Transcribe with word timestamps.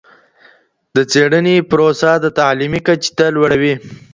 د 0.95 0.97
څیړنې 1.11 1.55
پروسه 1.69 2.11
د 2.23 2.25
تعلیمي 2.39 2.81
کچي 2.87 3.11
ته 3.17 3.25
لوړوي. 3.35 3.73